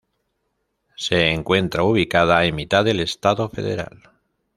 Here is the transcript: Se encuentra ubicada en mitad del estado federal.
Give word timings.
Se 0.95 1.27
encuentra 1.29 1.83
ubicada 1.83 2.43
en 2.45 2.55
mitad 2.55 2.83
del 2.83 3.01
estado 3.01 3.49
federal. 3.49 4.09